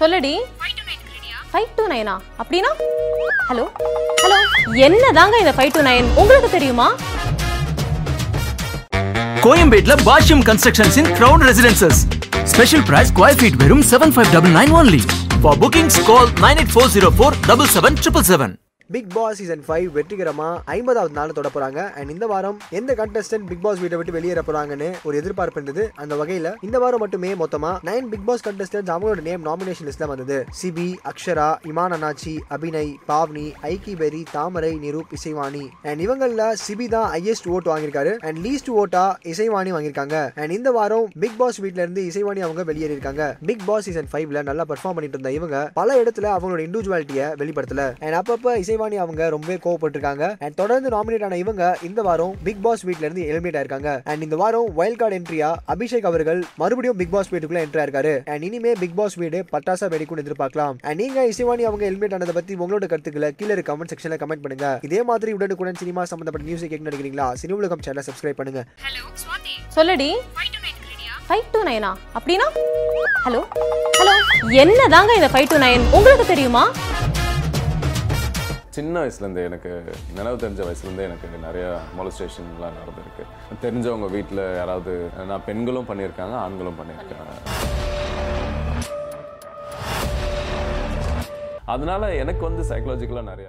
[0.00, 0.34] சொல்லடி.
[1.50, 2.70] Five two நைனா அப்படின்னா?
[3.48, 3.64] ஹலோ
[4.22, 4.38] ஹலோ
[4.86, 6.86] என்னதாங்க இந்த ஃபைவ் டூ நைன் உங்களுக்கு தெரியுமா?
[9.44, 12.00] கோயம்பேட்ல Bashyam constructions in crown residences
[12.52, 15.00] special price square feet வெறும் seven five double nine only
[15.42, 18.54] for bookings call nine eight four zero four double seven triple seven
[18.92, 21.92] Bigg Boss season five வெற்றிகரமா ஐம்பதாவது நாள் தொட போறாங்க.
[21.98, 25.84] And இந்த வாரம் எந்த contestant big pass வீட்டை விட்டு வெளியேற போறாங்கன்னு ஒரு எதிர்பார்ப்பு இருந்தது.
[26.02, 30.36] அந்த வகையில இந்த வாரம் மட்டுமே மொத்தமா நைன் பிக் பாஸ் கண்டஸ்டன்ட் அவங்களோட நேம் நாமினேஷன் லிஸ்ட்ல வந்தது.
[30.60, 37.08] சிபி அக்ஷரா இமான் அண்ணாச்சி அபிநய் பாவ்னி ஐக்கி பெரி தாமரை நிரூப் இசைவாணி அண்ட் இவங்கள சிபி தான்
[37.14, 38.12] ஹையஸ்ட் ஓட் வாங்கியிருக்காரு.
[38.26, 40.20] அண்ட் லீஸ்ட் ஓட்டா இசைவாணி வாங்கியிருக்காங்க.
[40.42, 44.44] அண்ட் இந்த வாரம் பிக் பாஸ் வீட்ல இருந்து இசைவாணி அவங்க வெளியேறி இருக்காங்க பிக் பாஸ் சீசன் ஃபைவ்ல
[44.50, 47.90] நல்லா பெர்ஃபார்ம் பண்ணிட்டு இருந்த இவங்க பல இடத்துல அவங்களோட இண்டிவிஜுவாலிட்டியை வெளிப்படுத்தல.
[48.04, 50.24] அண்ட் அப்பப்ப இசைவாணி அவங்க ரொம்பவே கோவப்பட்டிருக்காங்க.
[50.44, 53.90] அண்ட் தொடர்ந்து நாமினேட் ஆன இவங்க இந்த வாரம் பிக் பாஸ் வீட்ல இருந்து எலிமினேட் ஆயிருக்காங்க.
[54.10, 58.14] அண்ட் இந்த வாரம் வைல்ட் கார்டு என்ட்ரியா அபிஷேக் அவர்கள் மறுபடியும் பிக் பாஸ் வீட்டுக்குள்ள என்ட்ரி ஆயிருக்காரு.
[58.32, 60.74] அண்ட் இனிமே பிக் பாஸ் வீடு பட்டாசா வெடிக்கும் எதிர்பார்க்கலாம்.
[60.88, 64.68] அண்ட் நீங்க இசைவாணி அவங்க எலிமினேட் ஆனதை பத்தி உங்களோட கருத்துக்களை கீழே இருக்க கமெண்ட் செக்ஷன்ல கமெண்ட் பண்ணுங்க.
[64.88, 67.28] இதே மாதிரி உடனுக்குடன் சினிமா சம்பந்தப்பட்ட நியூஸ் கேட்க நினைக்கிறீங்களா?
[67.42, 68.62] சினி உலகம் சேனல் சப்ஸ்கிரைப் பண்ணுங்க.
[69.78, 70.10] சொல்லடி.
[71.28, 72.46] ஃபைவ் டூ நைனா அப்படின்னா?
[73.26, 73.40] ஹலோ
[73.98, 74.14] ஹலோ
[74.62, 76.64] என்னதாங்க இந்த ஃபைவ் டூ நைன் உங்களுக்கு தெரியுமா?
[78.74, 79.72] சின்ன வயசுலேருந்து எனக்கு
[80.14, 83.24] நினைவு தெரிஞ்ச வயசுலேருந்தே எனக்கு நிறையா மொலஸ்டேஷன்லாம் நடந்திருக்கு.
[83.64, 87.32] தெரிஞ்சவங்க வீட்டில் யாராவது நான் பெண்களும் பண்ணியிருக்காங்க ஆண்களும் பண்ணியிருக்காங்க.
[91.64, 93.42] அதனால எனக்கு வந்து சைக்கலாஜிக்கலாக நிறையா